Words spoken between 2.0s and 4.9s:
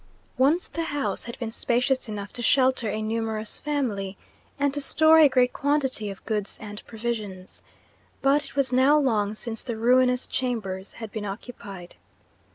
enough to shelter a numerous family and to